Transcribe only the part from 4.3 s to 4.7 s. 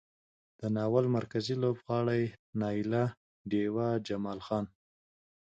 خان،